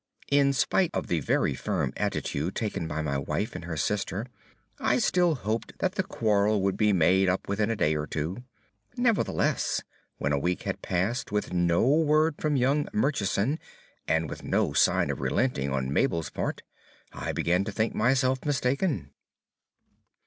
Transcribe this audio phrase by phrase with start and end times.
[0.31, 4.25] In spite of the very firm attitude taken by my wife and her sister,
[4.79, 8.43] I still hoped that the quarrel would be made up within a day or two.
[8.97, 9.83] Nevertheless,
[10.17, 13.59] when a week had passed with no word from young Murchison,
[14.07, 16.63] and with no sign of relenting on Mabel's part,
[17.13, 19.11] I began to think myself mistaken.